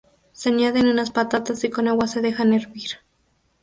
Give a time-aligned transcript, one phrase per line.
[0.31, 2.89] Se añaden unas patatas y con agua se deja hervir.